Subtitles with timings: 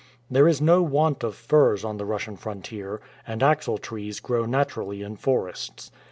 [0.31, 5.03] There is no want of firs on the Russian frontier, and axle trees grow naturally
[5.03, 5.91] in forests.